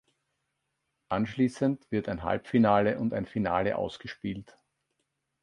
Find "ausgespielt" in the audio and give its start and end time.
3.77-4.57